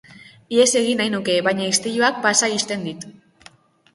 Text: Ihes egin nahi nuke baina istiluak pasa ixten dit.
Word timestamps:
Ihes 0.55 0.69
egin 0.79 0.97
nahi 1.01 1.11
nuke 1.15 1.35
baina 1.49 1.67
istiluak 1.73 2.17
pasa 2.25 2.49
ixten 2.57 2.87
dit. 2.89 3.05